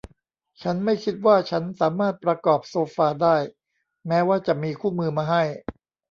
[0.61, 3.37] ฉันไม่คิดว่าฉันสามารถประกอบโซฟาได้
[4.07, 5.43] แม้ว่าจะมีคู่มือมาให้